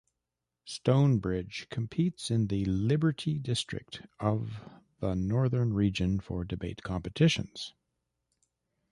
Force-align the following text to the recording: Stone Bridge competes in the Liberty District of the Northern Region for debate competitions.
Stone 0.65 1.19
Bridge 1.19 1.67
competes 1.69 2.31
in 2.31 2.47
the 2.47 2.65
Liberty 2.65 3.37
District 3.37 4.01
of 4.19 4.67
the 4.99 5.13
Northern 5.13 5.73
Region 5.73 6.19
for 6.19 6.43
debate 6.43 6.81
competitions. 6.81 7.75